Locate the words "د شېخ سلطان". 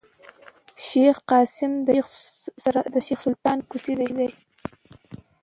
2.93-3.57